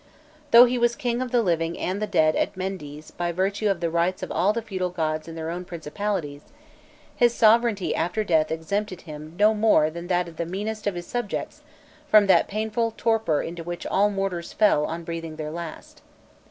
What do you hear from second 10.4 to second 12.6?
meanest of his subjects from that